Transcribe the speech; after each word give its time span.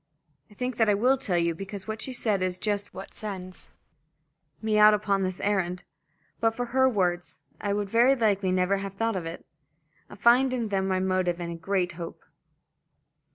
I 0.49 0.55
think 0.55 0.77
that 0.77 0.89
I 0.89 0.95
will 0.95 1.15
tell 1.15 1.37
you, 1.37 1.53
because 1.53 1.87
what 1.87 2.01
she 2.01 2.11
said 2.11 2.41
is 2.41 2.57
just 2.57 2.91
what 2.91 3.13
sends 3.13 3.71
me 4.59 4.79
out 4.79 4.95
upon 4.95 5.21
this 5.21 5.39
errand. 5.41 5.83
But 6.39 6.55
for 6.55 6.65
her 6.73 6.89
words, 6.89 7.39
I 7.59 7.73
would 7.73 7.87
very 7.87 8.15
likely 8.15 8.51
never 8.51 8.77
have 8.77 8.95
thought 8.95 9.15
of 9.15 9.27
it. 9.27 9.45
I 10.09 10.15
find 10.15 10.53
in 10.53 10.69
them 10.69 10.87
my 10.87 10.99
motive 10.99 11.39
and 11.39 11.51
a 11.51 11.55
great 11.55 11.91
hope. 11.91 12.23